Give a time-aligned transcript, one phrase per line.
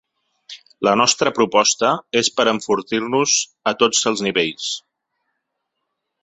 [0.87, 1.91] La nostra proposta
[2.21, 3.35] és per enfortir-nos
[3.73, 4.73] a tots els nivells.